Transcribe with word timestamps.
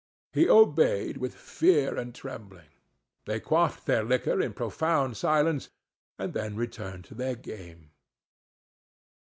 He 0.33 0.49
obeyed 0.49 1.17
with 1.17 1.35
fear 1.35 1.95
and 1.95 2.15
trembling; 2.15 2.69
they 3.27 3.39
quaffed 3.39 3.85
the 3.85 4.01
liquor 4.01 4.41
in 4.41 4.53
profound 4.53 5.15
silence, 5.15 5.69
and 6.17 6.33
then 6.33 6.55
returned 6.55 7.05
to 7.05 7.13
their 7.13 7.35
game. 7.35 7.91